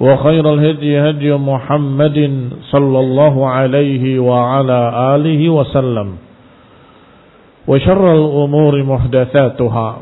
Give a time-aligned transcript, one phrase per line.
[0.00, 2.18] وخير الهدي هدي محمد
[2.72, 4.80] صلى الله عليه وعلى
[5.16, 6.08] آله وسلم
[7.68, 9.98] وشر الأمور محدثاتها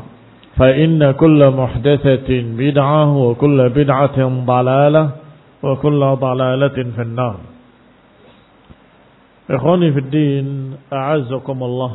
[0.57, 5.09] فإن كل محدثة بدعة وكل بدعة ضلالة
[5.63, 7.35] وكل ضلالة في النار.
[9.51, 10.47] إخواني في الدين
[10.93, 11.91] أعزكم الله.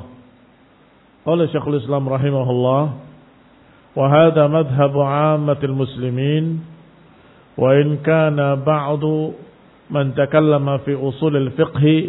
[1.26, 2.82] قال شيخ الإسلام رحمه الله
[3.96, 6.73] وهذا مذهب عامة المسلمين
[7.58, 9.04] وإن كان بعض
[9.90, 12.08] من تكلم في أصول الفقه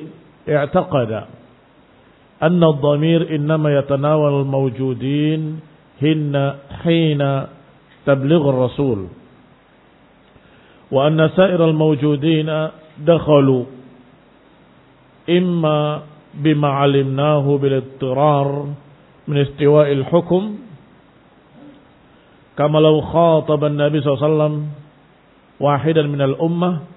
[0.49, 1.11] اعتقد
[2.43, 5.59] أن الضمير إنما يتناول الموجودين
[6.83, 7.43] حين
[8.05, 9.07] تبلغ الرسول
[10.91, 12.67] وأن سائر الموجودين
[12.99, 13.63] دخلوا
[15.29, 16.01] إما
[16.33, 18.67] بما علمناه بالاضطرار
[19.27, 20.55] من استواء الحكم
[22.57, 24.67] كما لو خاطب النبي صلى الله عليه وسلم
[25.61, 26.87] wahidan minal ummah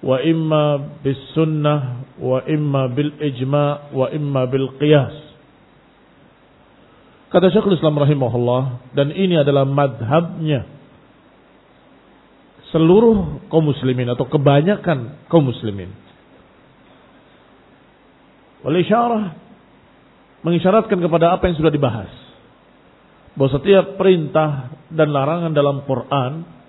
[0.00, 5.16] wa imma bis sunnah wa imma bil ijma wa imma bil qiyas.
[7.30, 10.66] Kata Syekhul Islam rahimahullah dan ini adalah madhabnya.
[12.74, 15.90] Seluruh kaum muslimin atau kebanyakan kaum muslimin.
[18.66, 19.34] Oleh syarah
[20.42, 22.10] mengisyaratkan kepada apa yang sudah dibahas.
[23.38, 26.59] Bahwa setiap perintah dan larangan dalam Quran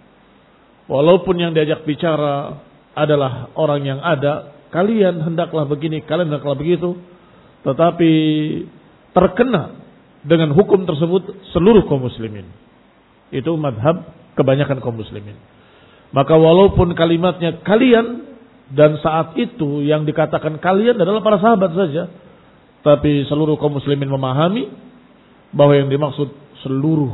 [0.92, 2.60] walaupun yang diajak bicara
[2.92, 7.00] adalah orang yang ada, kalian hendaklah begini, kalian hendaklah begitu,
[7.64, 8.12] tetapi
[9.16, 9.80] terkena
[10.28, 12.52] dengan hukum tersebut seluruh kaum muslimin.
[13.32, 15.40] Itu madhab kebanyakan kaum muslimin.
[16.12, 18.28] Maka walaupun kalimatnya kalian
[18.76, 22.12] dan saat itu yang dikatakan kalian adalah para sahabat saja.
[22.82, 24.68] Tapi seluruh kaum muslimin memahami
[25.56, 26.28] bahwa yang dimaksud
[26.66, 27.14] seluruh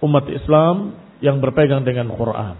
[0.00, 2.56] umat Islam yang berpegang dengan Quran.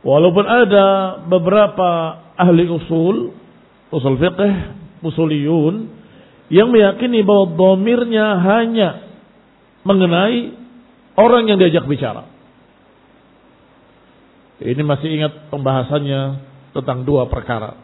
[0.00, 3.36] Walaupun ada beberapa ahli usul,
[3.92, 4.40] usul fiqh,
[5.04, 5.92] usuliyun,
[6.48, 9.06] yang meyakini bahwa domirnya hanya
[9.84, 10.56] mengenai
[11.14, 12.26] orang yang diajak bicara.
[14.60, 16.20] Ini masih ingat pembahasannya
[16.76, 17.76] tentang dua perkara.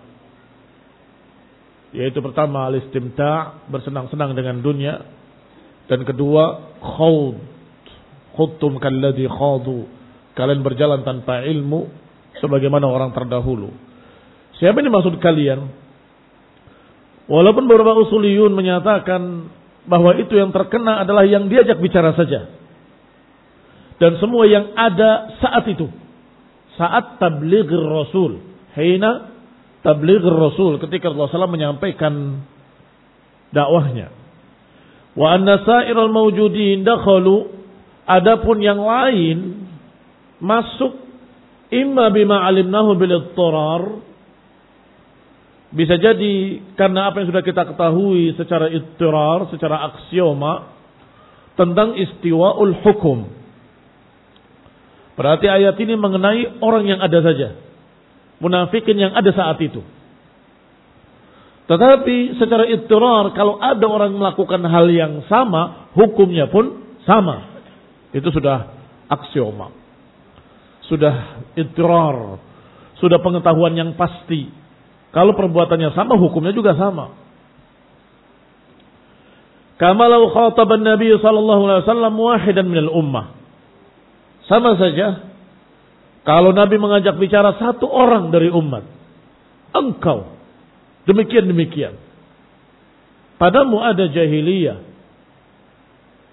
[1.96, 5.00] Yaitu pertama al-istimta' bersenang-senang dengan dunia
[5.88, 7.55] dan kedua khawd
[8.36, 9.88] khuttum kalladhi khadu
[10.36, 11.88] kalian berjalan tanpa ilmu
[12.44, 13.72] sebagaimana orang terdahulu.
[14.60, 15.64] Siapa ini maksud kalian?
[17.26, 19.50] Walaupun beberapa usuliyun menyatakan
[19.88, 22.52] bahwa itu yang terkena adalah yang diajak bicara saja.
[23.96, 25.88] Dan semua yang ada saat itu
[26.76, 28.44] saat tabligh Rasul.
[28.76, 29.32] Hina
[29.80, 32.44] tabligh Rasul ketika Rasulullah SAW menyampaikan
[33.50, 34.12] dakwahnya.
[35.16, 37.48] Wa anna sa'iral mawjudin dakhalu
[38.06, 39.68] adapun yang lain
[40.38, 40.94] masuk
[41.74, 43.14] imma bima alimnahu bil
[45.76, 50.72] Bisa jadi karena apa yang sudah kita ketahui secara ittirar, secara aksioma
[51.58, 53.26] tentang istiwaul hukum.
[55.16, 57.56] Berarti ayat ini mengenai orang yang ada saja.
[58.38, 59.80] Munafikin yang ada saat itu.
[61.66, 67.55] Tetapi secara ittirar kalau ada orang melakukan hal yang sama, hukumnya pun sama.
[68.14, 68.74] Itu sudah
[69.10, 69.72] aksioma.
[70.86, 72.38] Sudah ittirar.
[73.02, 74.50] Sudah pengetahuan yang pasti.
[75.10, 77.14] Kalau perbuatannya sama, hukumnya juga sama.
[79.76, 83.36] Kama khataban Nabi sallallahu alaihi wasallam wahidan minal ummah.
[84.48, 85.26] Sama saja
[86.24, 88.88] kalau Nabi mengajak bicara satu orang dari umat.
[89.76, 90.36] Engkau
[91.06, 91.94] Demikian demikian.
[93.38, 94.82] Padamu ada jahiliyah.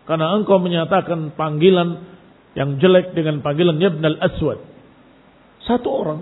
[0.04, 2.04] Karena engkau menyatakan panggilan
[2.54, 4.60] yang jelek dengan panggilan Ibn al-Aswad.
[5.64, 6.20] Satu orang.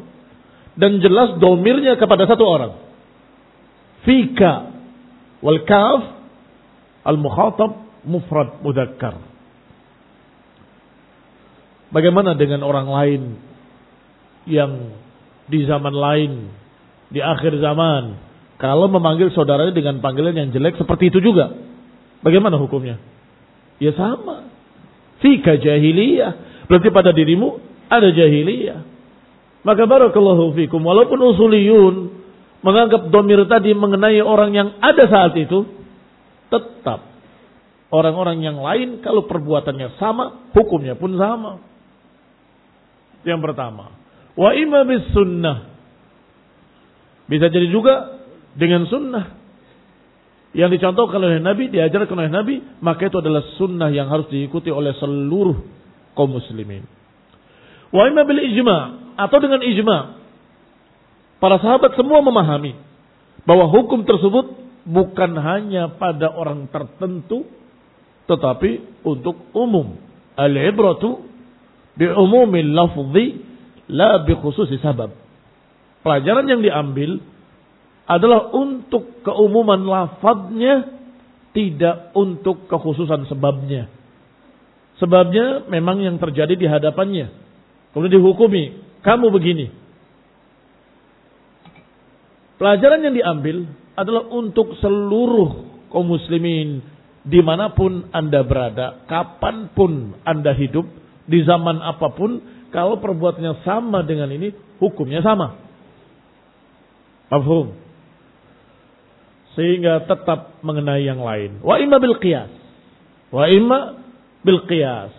[0.77, 2.73] Dan jelas domirnya kepada satu orang.
[4.05, 4.53] Fika
[5.41, 6.01] wal kaf
[7.03, 7.71] al-mukhatab
[8.05, 9.17] mufrad mudakkar.
[11.91, 13.21] Bagaimana dengan orang lain
[14.47, 14.95] yang
[15.51, 16.31] di zaman lain,
[17.11, 18.15] di akhir zaman,
[18.55, 21.51] kalau memanggil saudaranya dengan panggilan yang jelek seperti itu juga.
[22.23, 23.01] Bagaimana hukumnya?
[23.81, 24.45] Ya sama.
[25.25, 26.63] Fika jahiliyah.
[26.69, 27.57] Berarti pada dirimu
[27.89, 28.85] ada jahiliyah.
[29.65, 30.85] Maka barakallahu fikum.
[30.85, 31.95] Walaupun usuliyun
[32.61, 35.65] menganggap domir tadi mengenai orang yang ada saat itu.
[36.53, 37.09] Tetap.
[37.91, 41.59] Orang-orang yang lain kalau perbuatannya sama, hukumnya pun sama.
[43.25, 43.97] Yang pertama.
[44.37, 45.57] Wa imam sunnah.
[47.27, 48.21] Bisa jadi juga
[48.55, 49.40] dengan sunnah
[50.51, 54.91] yang dicontohkan oleh Nabi, diajarkan oleh Nabi, maka itu adalah sunnah yang harus diikuti oleh
[54.99, 55.55] seluruh
[56.11, 56.83] kaum muslimin.
[57.91, 58.77] Wa imma bil ijma
[59.15, 59.97] atau dengan ijma.
[61.39, 62.75] Para sahabat semua memahami
[63.47, 64.53] bahwa hukum tersebut
[64.85, 67.47] bukan hanya pada orang tertentu
[68.27, 69.97] tetapi untuk umum.
[70.35, 71.27] Al-ibratu
[71.95, 73.39] bi umumil lafzi
[73.91, 75.15] la bi khususi sabab.
[76.01, 77.23] Pelajaran yang diambil
[78.11, 80.99] adalah untuk keumuman lafadznya,
[81.55, 83.87] tidak untuk kekhususan sebabnya.
[84.99, 87.31] Sebabnya memang yang terjadi di hadapannya.
[87.95, 88.63] Kemudian dihukumi,
[88.99, 89.67] kamu begini.
[92.59, 93.65] Pelajaran yang diambil
[93.95, 96.83] adalah untuk seluruh kaum muslimin
[97.23, 100.85] di mana pun anda berada, kapan pun anda hidup,
[101.25, 102.43] di zaman apa pun,
[102.75, 105.57] kalau perbuatannya sama dengan ini, hukumnya sama.
[107.31, 107.90] Paham?
[109.55, 111.59] Sehingga tetap mengenai yang lain.
[111.59, 112.51] Wa imma bil qiyas.
[113.31, 113.99] Wa imma
[114.43, 115.11] bil qiyas.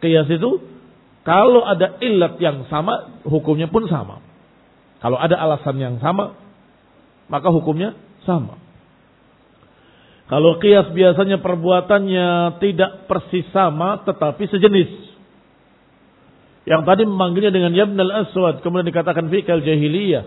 [0.00, 0.60] Qiyas itu
[1.26, 4.22] kalau ada ilat yang sama, hukumnya pun sama.
[5.02, 6.38] Kalau ada alasan yang sama,
[7.26, 8.62] maka hukumnya sama.
[10.26, 14.90] Kalau qiyas biasanya perbuatannya tidak persis sama tetapi sejenis.
[16.66, 20.26] Yang tadi memanggilnya dengan Yabnal Aswad, kemudian dikatakan fikal jahiliyah.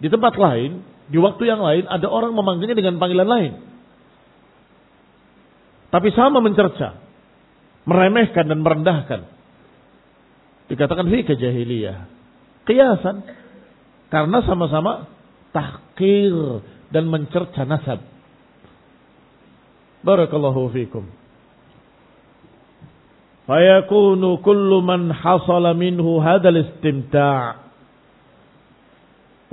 [0.00, 3.52] Di tempat lain, di waktu yang lain ada orang memanggilnya dengan panggilan lain.
[5.94, 6.98] Tapi sama mencerca.
[7.86, 9.20] Meremehkan dan merendahkan.
[10.66, 12.10] Dikatakan fi kejahiliyah.
[12.66, 13.22] Kiasan.
[14.10, 15.06] Karena sama-sama
[15.54, 18.02] tahkir dan mencerca nasab.
[20.02, 21.06] Barakallahu fikum.
[23.46, 27.62] Fayakunu kullu man hasala minhu hadal istimta'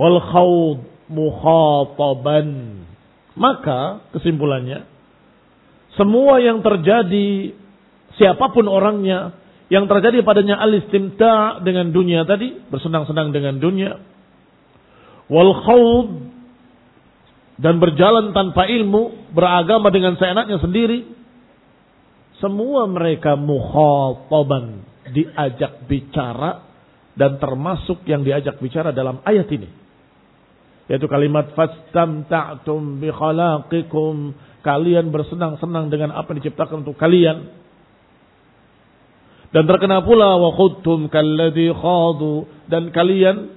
[0.01, 2.81] wal khawd mukhataban.
[3.33, 4.93] Maka kesimpulannya
[5.93, 7.53] semua yang terjadi
[8.17, 9.37] siapa pun orangnya
[9.69, 13.97] yang terjadi padanya al-istimta dengan dunia tadi, bersenang-senang dengan dunia.
[15.33, 16.09] Wal khawd
[17.57, 21.09] dan berjalan tanpa ilmu, beragama dengan seenaknya sendiri.
[22.37, 26.69] Semua mereka mukhataban, diajak bicara
[27.17, 29.82] dan termasuk yang diajak bicara dalam ayat ini
[30.91, 37.51] yaitu kalimat fastamta'tum bi khalaqikum kalian bersenang-senang dengan apa yang diciptakan untuk kalian
[39.53, 43.53] dan terkena pula wa khudtum kalladhi khadu dan kalian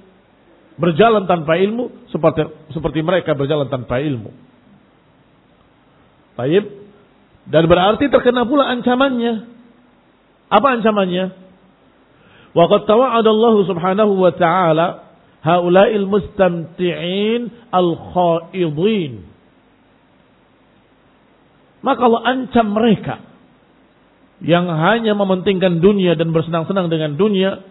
[0.76, 2.44] berjalan tanpa ilmu seperti
[2.76, 4.28] seperti mereka berjalan tanpa ilmu.
[6.36, 6.68] Baik.
[7.48, 9.48] Dan berarti terkena pula ancamannya.
[10.52, 11.32] Apa ancamannya?
[12.52, 14.86] Wa qad tawa'ada Allah Subhanahu wa ta'ala
[15.46, 19.22] haula'il mustamti'in al-khaidin.
[21.86, 23.22] Maka Allah ancam mereka
[24.42, 27.62] yang hanya mementingkan dunia dan bersenang-senang dengan dunia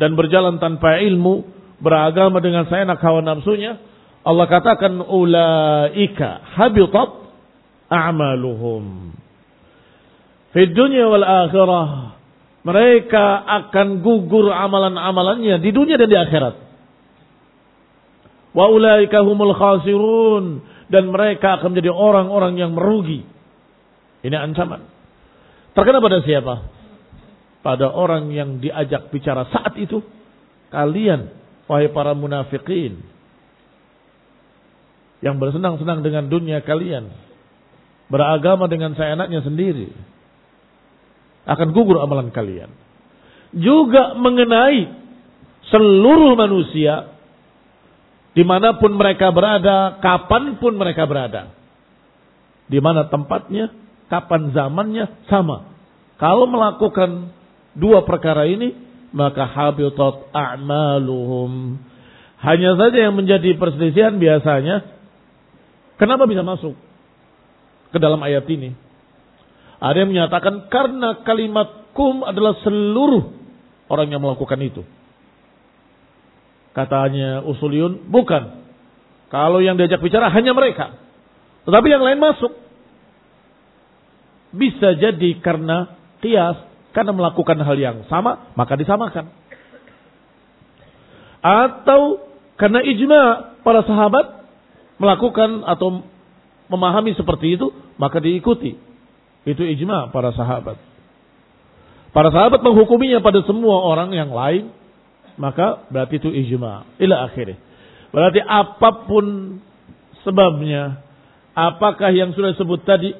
[0.00, 1.44] dan berjalan tanpa ilmu,
[1.84, 3.76] beragama dengan seenak hawa nafsunya,
[4.24, 7.10] Allah katakan ulaika habitat
[7.92, 9.14] a'maluhum.
[10.48, 12.18] Di dunia wal akhirah
[12.66, 16.67] mereka akan gugur amalan-amalannya di dunia dan di akhirat.
[18.56, 23.24] Wa ulaika humul khasirun dan mereka akan menjadi orang-orang yang merugi.
[24.24, 24.82] Ini ancaman.
[25.76, 26.54] Terkena pada siapa?
[27.62, 30.02] Pada orang yang diajak bicara saat itu.
[30.74, 31.32] Kalian,
[31.70, 32.98] wahai para munafikin.
[35.22, 37.12] Yang bersenang-senang dengan dunia kalian.
[38.08, 39.92] Beragama dengan seenaknya sendiri.
[41.44, 42.72] Akan gugur amalan kalian.
[43.52, 44.88] Juga mengenai
[45.68, 47.17] seluruh manusia.
[48.38, 51.50] Di mana pun mereka berada, kapan pun mereka berada.
[52.70, 53.74] Di mana tempatnya,
[54.06, 55.74] kapan zamannya sama.
[56.22, 57.34] Kalau melakukan
[57.74, 58.78] dua perkara ini,
[59.10, 61.82] maka habitat a'maluhum.
[62.38, 64.86] Hanya saja yang menjadi perselisihan biasanya,
[65.98, 66.78] kenapa bisa masuk
[67.90, 68.70] ke dalam ayat ini?
[69.82, 73.34] Ada yang menyatakan karena kalimat kum adalah seluruh
[73.90, 74.86] orang yang melakukan itu.
[76.76, 78.64] Katanya usuliun, bukan.
[79.28, 80.96] Kalau yang diajak bicara hanya mereka.
[81.68, 82.52] Tetapi yang lain masuk.
[84.56, 85.92] Bisa jadi karena
[86.24, 86.56] kias,
[86.96, 89.28] karena melakukan hal yang sama, maka disamakan.
[91.44, 92.24] Atau
[92.56, 93.22] karena ijma
[93.62, 94.48] para sahabat
[94.98, 96.02] melakukan atau
[96.72, 97.70] memahami seperti itu,
[98.00, 98.74] maka diikuti.
[99.44, 100.80] Itu ijma para sahabat.
[102.10, 104.72] Para sahabat menghukuminya pada semua orang yang lain,
[105.38, 106.98] maka berarti itu ijma.
[106.98, 107.56] Ila akhirnya.
[108.10, 109.58] Berarti apa pun
[110.26, 111.00] sebabnya,
[111.54, 113.10] apakah yang sudah disebut tadi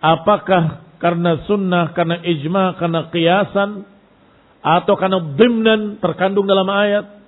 [0.00, 3.84] Apakah karena sunnah, karena ijma, karena kiasan,
[4.64, 7.20] atau karena dimnan terkandung dalam ayat.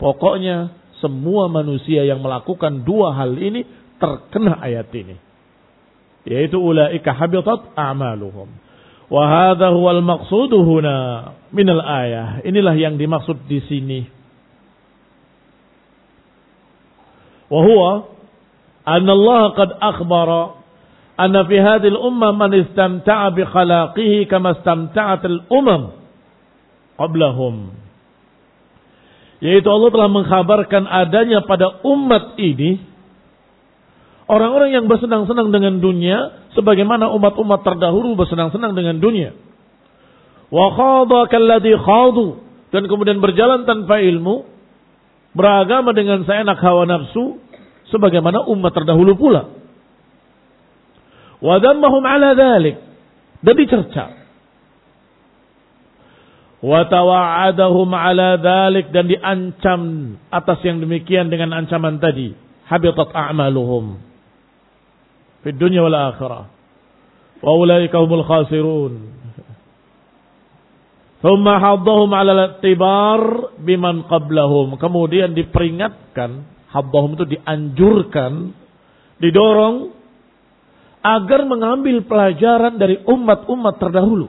[0.00, 0.72] Pokoknya
[1.04, 3.68] semua manusia yang melakukan dua hal ini
[4.00, 5.16] terkena ayat ini.
[6.24, 8.48] Yaitu ulaika habitat a'maluhum.
[9.08, 10.96] Wa hadha huwal maqsudu huna
[11.52, 12.44] minal ayah.
[12.44, 14.00] Inilah yang dimaksud di sini.
[17.48, 17.90] Wa huwa
[18.84, 20.42] anna Allah qad akhbara
[21.16, 25.96] anna fi hadhihi al-ummah man istamta'a bi khalaqihi kama istamta'at al-umam
[27.00, 27.72] qablahum.
[29.40, 32.82] Yaitu Allah telah mengkhabarkan adanya pada umat ini
[34.28, 39.36] orang-orang yang bersenang-senang dengan dunia sebagaimana umat-umat terdahulu bersenang-senang dengan dunia.
[40.48, 42.40] Wa khadha kalladhi khadu
[42.72, 44.44] dan kemudian berjalan tanpa ilmu
[45.36, 47.40] beragama dengan seenak hawa nafsu
[47.92, 49.58] sebagaimana umat terdahulu pula.
[51.38, 52.76] Wadammahum ala dhalik.
[53.38, 54.18] Dan dicerca.
[56.58, 58.90] Watawa'adahum ala dhalik.
[58.90, 59.80] Dan diancam
[60.28, 62.34] atas yang demikian dengan ancaman tadi.
[62.66, 64.07] Habitat a'maluhum.
[65.42, 66.44] Di dunia wal akhirah.
[67.38, 68.94] Wa ulaika humul khasirun.
[71.18, 74.78] Thumma haddahum ala tibar biman qablahum.
[74.78, 76.30] Kemudian diperingatkan.
[76.70, 78.32] Haddahum itu dianjurkan.
[79.18, 79.98] Didorong
[81.02, 84.28] agar mengambil pelajaran dari umat-umat terdahulu.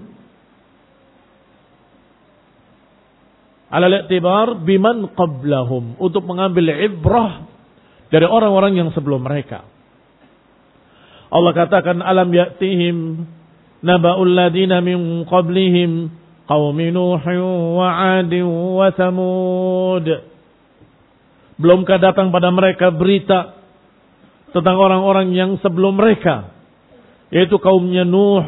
[3.70, 7.46] Al-i'tibar biman qablahum untuk mengambil ibrah
[8.10, 9.62] dari orang-orang yang sebelum mereka.
[11.30, 13.26] Allah katakan alam ya'tihim
[13.86, 16.10] naba'ul ladina min qablihim
[16.50, 17.42] qaumi nuhin
[17.78, 20.06] wa 'adin wa thamud.
[21.60, 23.60] Belumkah datang pada mereka berita
[24.50, 26.50] tentang orang-orang yang sebelum mereka
[27.30, 28.42] yaitu kaumnya Nuh,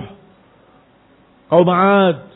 [1.53, 2.33] kaum Ad,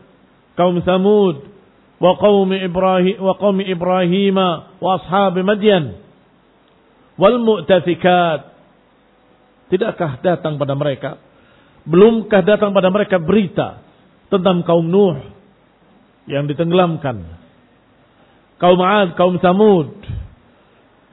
[0.54, 1.50] kaum Samud,
[1.98, 4.38] wa kaum Ibrahim wa kaum Ibrahim
[4.78, 5.98] wa ashab Madian
[7.16, 8.55] wal mu'tafikat.
[9.70, 11.18] Tidakkah datang pada mereka?
[11.86, 13.82] Belumkah datang pada mereka berita
[14.30, 15.22] tentang kaum Nuh
[16.30, 17.22] yang ditenggelamkan?
[18.58, 19.94] Kaum Ad, kaum Samud.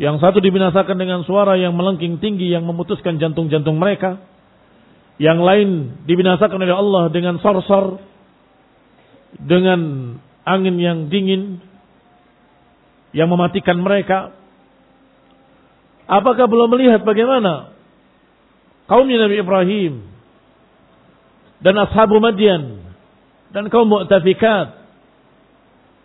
[0.01, 4.19] Yang satu dibinasakan dengan suara yang melengking tinggi yang memutuskan jantung-jantung mereka
[5.21, 8.01] yang lain dibinasakan oleh Allah dengan sarsar,
[9.37, 9.81] dengan
[10.43, 11.61] angin yang dingin,
[13.13, 14.33] yang mematikan mereka.
[16.09, 17.72] Apakah belum melihat bagaimana
[18.87, 19.95] kaumnya Nabi Ibrahim
[21.62, 22.83] dan ashabu Madian
[23.53, 24.81] dan kaum Mu'tafikat?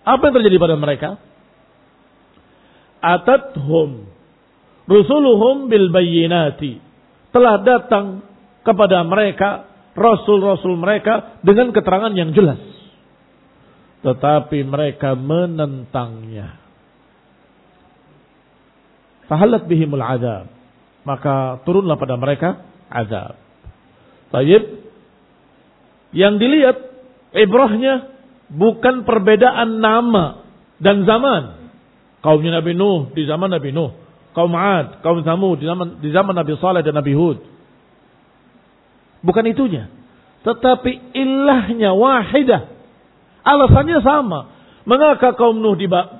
[0.07, 1.09] Apa yang terjadi pada mereka?
[3.03, 4.07] Atathum
[4.87, 6.79] rusuluhum bil bayyinati.
[7.35, 8.23] Telah datang
[8.63, 12.59] kepada mereka, rasul-rasul mereka dengan keterangan yang jelas.
[14.01, 16.63] Tetapi mereka menentangnya.
[19.27, 20.56] fahalat bihimul azab.
[21.07, 23.39] Maka turunlah pada mereka azab.
[24.35, 24.83] Tayyib.
[26.11, 26.77] Yang dilihat
[27.31, 28.11] ibrahnya
[28.51, 30.43] bukan perbedaan nama
[30.83, 31.71] dan zaman.
[32.19, 33.93] Kaumnya Nabi Nuh di zaman Nabi Nuh,
[34.35, 37.39] kaum Ad, kaum Samud di zaman di zaman Nabi Saleh dan Nabi Hud.
[39.23, 39.87] Bukan itunya.
[40.43, 42.67] Tetapi ilahnya wahidah.
[43.47, 44.39] Alasannya sama.
[44.87, 45.75] Mengapa kaum Nuh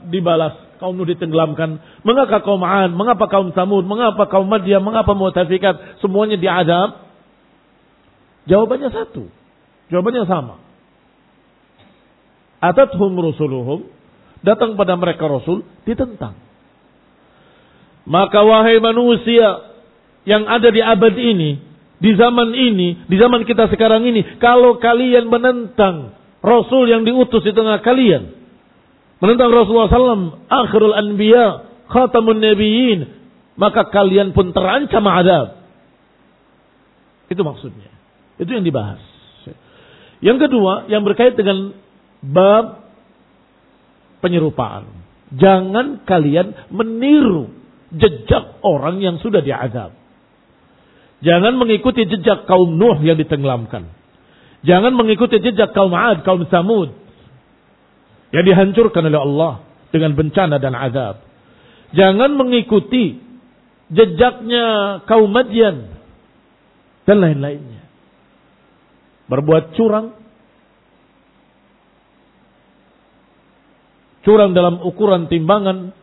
[0.08, 0.80] dibalas?
[0.80, 1.80] Kaum Nuh ditenggelamkan.
[2.08, 2.96] Mengapa kaum Ad?
[2.96, 3.84] Mengapa kaum Samud?
[3.84, 4.80] Mengapa kaum Madyah?
[4.80, 6.00] Mengapa Mu'tafikat?
[6.00, 7.04] Semuanya diadab.
[8.48, 9.28] Jawabannya satu.
[9.92, 10.56] Jawabannya sama.
[12.64, 13.92] Atathum rusuluhum.
[14.40, 15.68] Datang pada mereka Rasul.
[15.84, 16.40] Ditentang.
[18.08, 19.68] Maka wahai manusia
[20.24, 21.60] yang ada di abad ini,
[22.00, 27.52] di zaman ini, di zaman kita sekarang ini, kalau kalian menentang Rasul yang diutus di
[27.52, 28.32] tengah kalian,
[29.20, 33.00] menentang Rasulullah SAW, akhirul anbiya, khatamun nabiyyin,
[33.58, 35.48] maka kalian pun terancam adab.
[37.28, 37.92] Itu maksudnya.
[38.40, 39.02] Itu yang dibahas.
[40.24, 41.74] Yang kedua, yang berkait dengan
[42.24, 42.88] bab
[44.22, 44.90] penyerupaan.
[45.36, 47.52] Jangan kalian meniru
[47.94, 49.94] jejak orang yang sudah diazab.
[51.22, 53.90] Jangan mengikuti jejak kaum Nuh yang ditenggelamkan.
[54.66, 56.94] Jangan mengikuti jejak kaum Ad, kaum Samud.
[58.34, 59.54] Yang dihancurkan oleh Allah
[59.90, 61.27] dengan bencana dan azab.
[61.96, 63.20] Jangan mengikuti
[63.88, 65.88] jejaknya kaum Madian
[67.08, 67.84] dan lain-lainnya.
[69.32, 70.16] Berbuat curang.
[74.28, 75.96] Curang dalam ukuran timbangan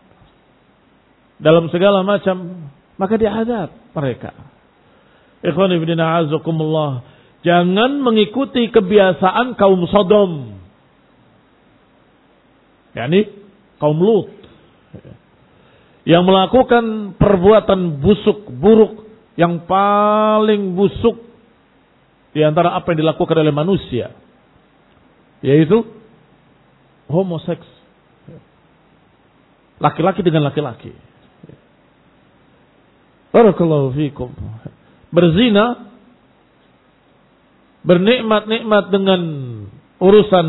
[1.37, 4.33] dalam segala macam, maka diadab mereka.
[5.45, 7.05] Ikhwan ibn a'azakumullah.
[7.45, 10.57] Jangan mengikuti kebiasaan kaum Sodom.
[12.97, 13.29] yakni
[13.77, 14.33] kaum Lut.
[16.05, 19.09] Yang melakukan perbuatan busuk, buruk,
[19.41, 21.17] yang paling busuk
[22.35, 24.13] di antara apa yang dilakukan oleh manusia.
[25.41, 25.87] Yaitu
[27.09, 27.67] homoseks.
[29.81, 30.93] Laki-laki dengan laki-laki.
[33.35, 34.31] Barakallahu fikum.
[35.11, 35.91] Berzina
[37.83, 39.21] bernikmat-nikmat dengan
[39.99, 40.47] urusan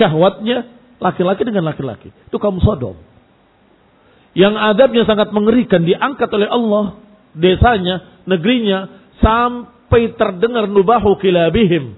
[0.00, 2.10] syahwatnya laki-laki dengan laki-laki.
[2.28, 3.13] Itu kaum Sodom.
[4.34, 6.98] Yang adabnya sangat mengerikan diangkat oleh Allah
[7.38, 8.90] desanya, negerinya
[9.22, 11.94] sampai terdengar nubahu kilabihim.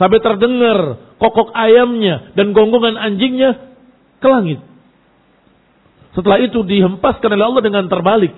[0.00, 3.76] Sampai terdengar kokok ayamnya dan gonggongan anjingnya
[4.18, 4.60] ke langit.
[6.16, 8.32] Setelah itu dihempaskan oleh Allah dengan terbalik.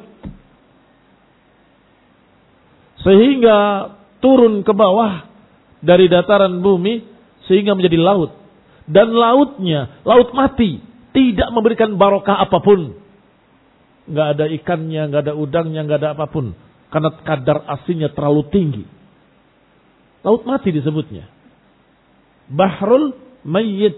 [3.07, 3.59] Sehingga
[4.19, 5.31] turun ke bawah
[5.79, 7.07] dari dataran bumi
[7.47, 8.35] sehingga menjadi laut.
[8.91, 10.83] Dan lautnya, laut mati.
[11.15, 13.06] Tidak memberikan barokah apa pun.
[14.07, 16.55] Nggak ada ikannya, nggak ada udangnya, nggak ada apa pun.
[16.91, 18.85] Karena kadar asinnya terlalu tinggi.
[20.23, 21.27] Laut mati disebutnya.
[22.51, 23.15] Bahrul
[23.47, 23.95] Mayyit.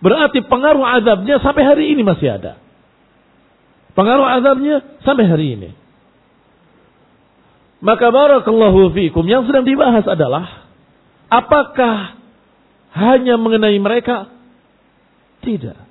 [0.00, 2.58] Berarti pengaruh azabnya sampai hari ini masih ada.
[3.94, 5.70] Pengaruh azabnya sampai hari ini.
[7.80, 10.68] Maka barakallahu fiikum yang sedang dibahas adalah
[11.32, 12.20] apakah
[12.92, 14.28] hanya mengenai mereka?
[15.40, 15.89] Tidak.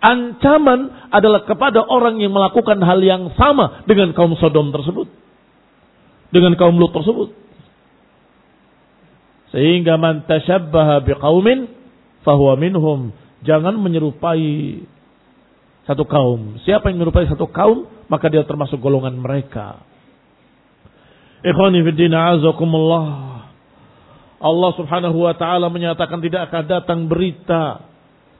[0.00, 5.12] Ancaman adalah kepada orang yang melakukan hal yang sama dengan kaum Sodom tersebut.
[6.32, 7.36] Dengan kaum Lut tersebut.
[9.52, 11.68] Sehingga man tashabbaha biqaumin
[12.24, 13.12] fahuwa minhum.
[13.44, 14.80] Jangan menyerupai
[15.84, 16.56] satu kaum.
[16.64, 19.84] Siapa yang menyerupai satu kaum, maka dia termasuk golongan mereka.
[21.44, 23.04] Ikhwani fiddina azakumullah.
[24.40, 27.89] Allah subhanahu wa ta'ala menyatakan tidak akan datang berita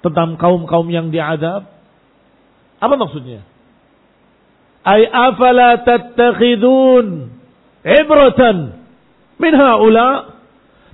[0.00, 1.68] tentang kaum-kaum yang diadab.
[2.80, 3.44] Apa maksudnya?
[4.80, 7.28] Ay afala tattakhidun
[7.84, 8.56] ibratan
[9.36, 10.36] min haula.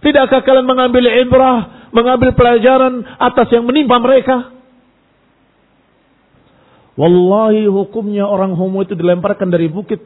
[0.03, 4.55] Tidakkah kalian mengambil ibrah, mengambil pelajaran atas yang menimpa mereka?
[6.97, 10.01] Wallahi hukumnya orang homo itu dilemparkan dari bukit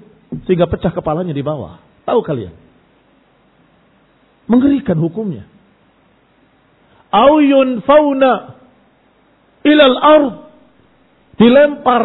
[0.47, 1.79] sehingga pecah kepalanya di bawah.
[2.07, 2.55] Tahu kalian?
[4.51, 5.47] Mengerikan hukumnya.
[7.11, 8.60] Auyun fauna
[9.65, 10.35] ilal ard
[11.37, 12.03] dilempar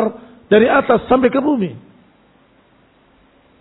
[0.48, 1.72] dari atas sampai ke bumi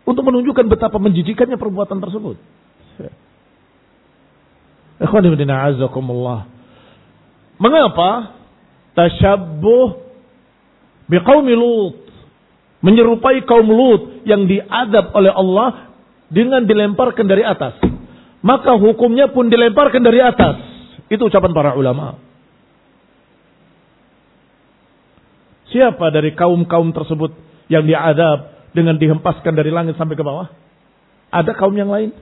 [0.04, 2.36] untuk menunjukkan betapa menjijikannya perbuatan tersebut.
[7.58, 8.10] Mengapa
[8.94, 9.86] tasyabbuh
[11.10, 11.96] biqaumi Lut
[12.84, 15.96] menyerupai kaum Lut yang diadab oleh Allah
[16.28, 17.80] dengan dilemparkan dari atas.
[18.44, 20.60] Maka hukumnya pun dilemparkan dari atas.
[21.08, 22.20] Itu ucapan para ulama.
[25.74, 27.34] Siapa dari kaum-kaum tersebut
[27.66, 30.46] yang diadab dengan dihempaskan dari langit sampai ke bawah?
[31.34, 32.14] Ada kaum yang lain?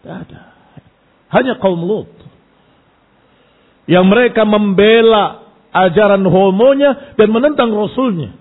[0.00, 0.40] Tidak ada.
[1.28, 2.08] Hanya kaum Lut.
[3.84, 5.44] Yang mereka membela
[5.76, 8.32] ajaran homonya dan menentang rasulnya.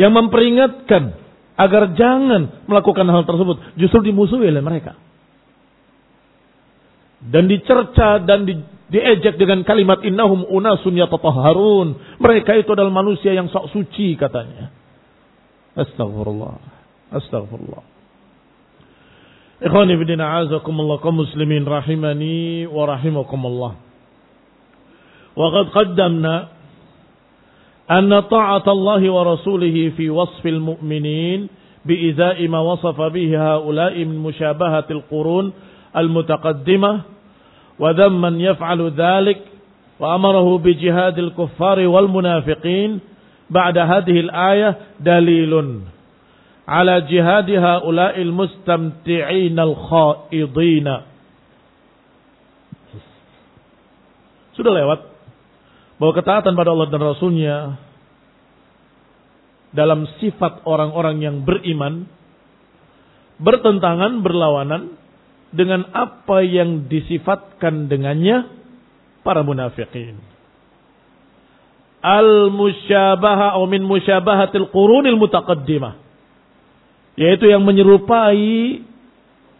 [0.00, 1.02] Yang memperingatkan
[1.60, 3.76] agar jangan melakukan hal tersebut.
[3.76, 4.96] Justru dimusuhi oleh mereka.
[7.20, 8.60] Dan dicerca dan di,
[8.91, 12.19] diejek dengan kalimat innahum unasun yatatahharun.
[12.19, 14.69] Mereka itu adalah manusia yang sok suci katanya.
[15.75, 16.55] Astagfirullah.
[17.15, 17.83] Astagfirullah.
[19.61, 23.73] Ikhwani bidina azakumullah kaum muslimin rahimani wa rahimakumullah.
[25.37, 26.61] Wa qad qaddamna
[27.91, 31.39] أن طاعة الله ورسوله في وصف المؤمنين
[31.85, 35.45] بإزاء ما وصف به هؤلاء من مشابهة القرون
[35.97, 37.01] المتقدمة
[37.76, 39.44] wa dhamman yaf'alu dhalik
[40.00, 43.00] wa amarahu bi jihadil kuffari wal munafiqin
[43.48, 45.88] ba'da hadhihi al-ayah dalilun.
[46.66, 47.06] Ala
[54.56, 55.00] sudah lewat.
[56.00, 57.56] Bahwa ketaatan pada Allah dan Rasulnya.
[59.76, 62.08] Dalam sifat orang-orang yang beriman
[63.36, 64.96] bertentangan berlawanan
[65.54, 68.50] dengan apa yang disifatkan dengannya
[69.26, 70.18] para munafikin.
[72.06, 75.98] Al-musyabaha atau min musyabahatil qurunil mutaqaddimah.
[77.18, 78.84] Yaitu yang menyerupai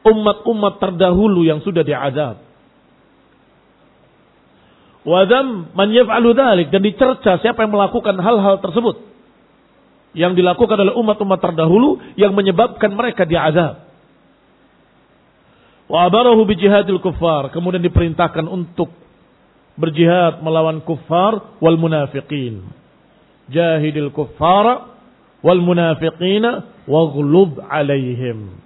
[0.07, 2.47] umat-umat terdahulu yang sudah diadab.
[5.07, 9.07] Wadam man yaf'alu dhalik dan dicerca siapa yang melakukan hal-hal tersebut.
[10.15, 13.86] Yang dilakukan oleh umat-umat terdahulu yang menyebabkan mereka diazab.
[15.87, 17.55] Wa abarahu bi jihadil kuffar.
[17.55, 18.91] Kemudian diperintahkan untuk
[19.79, 22.67] berjihad melawan kuffar wal munafiqin.
[23.47, 24.99] Jahidil kuffara
[25.47, 28.59] wal munafiqina waghlub alaihim.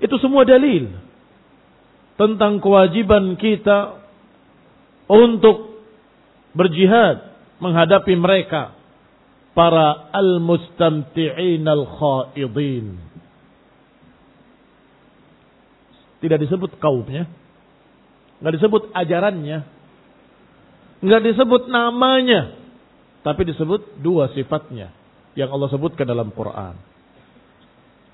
[0.00, 0.92] Itu semua dalil
[2.16, 4.00] tentang kewajiban kita
[5.08, 5.84] untuk
[6.56, 8.72] berjihad menghadapi mereka
[9.56, 13.05] para al-mustamti'in al-khaidin
[16.20, 17.28] Tidak disebut kaumnya.
[18.40, 19.58] Nggak disebut ajarannya.
[21.04, 22.56] Nggak disebut namanya.
[23.20, 24.92] Tapi disebut dua sifatnya.
[25.36, 26.74] Yang Allah sebutkan dalam Quran.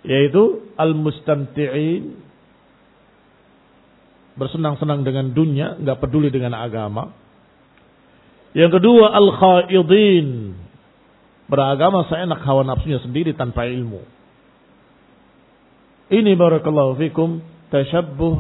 [0.03, 2.19] Yaitu al-mustamti'in.
[4.35, 5.79] Bersenang-senang dengan dunia.
[5.79, 7.15] nggak peduli dengan agama.
[8.53, 10.59] Yang kedua al-khaidin.
[11.47, 14.03] Beragama seenak hawa nafsunya sendiri tanpa ilmu.
[16.13, 18.35] Ini barakallahu fikum tasyabbuh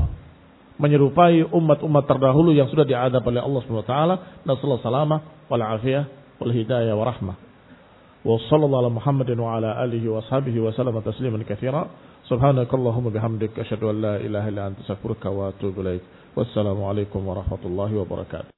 [0.76, 4.14] menyerupai umat-umat terdahulu yang sudah diadab oleh Allah Subhanahu wa taala.
[4.44, 5.16] Nasallahu salama
[5.48, 6.04] wal afiyah
[6.36, 7.36] wal hidayah wa rahmah.
[8.22, 11.88] Wa sallallahu ala Muhammadin wa ala alihi wa ashabihi wa sallama tasliman katsira.
[12.30, 16.02] Subhanakallahumma bihamdik asyhadu an la ilaha illa anta astaghfiruka wa atubu ilaik.
[16.36, 18.50] Wassalamu alaikum warahmatullahi wabarakatuh.